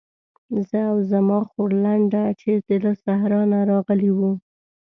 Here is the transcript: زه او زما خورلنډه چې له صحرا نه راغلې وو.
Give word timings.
زه 0.67 0.79
او 0.91 0.97
زما 1.11 1.39
خورلنډه 1.49 2.23
چې 2.39 2.51
له 2.83 2.91
صحرا 3.03 3.41
نه 3.51 3.59
راغلې 3.71 4.11
وو. 4.17 4.31